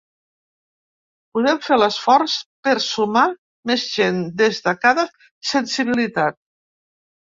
[1.35, 3.29] Podem fer l’esforç per sumar
[3.73, 5.09] més gent des de cada
[5.55, 6.45] sensibilitat.